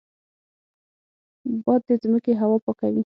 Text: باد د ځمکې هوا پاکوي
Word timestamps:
باد 1.65 1.81
د 1.87 1.89
ځمکې 2.03 2.31
هوا 2.41 2.57
پاکوي 2.65 2.99